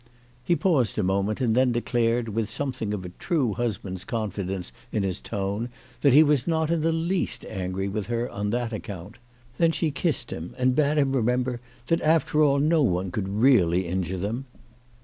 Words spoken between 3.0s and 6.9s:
a true husband's confidence in his tone, that he was not in